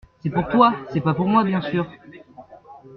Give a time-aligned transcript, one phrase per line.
[0.23, 1.85] C’est pour toi, c’est pas pour moi, bien sûr!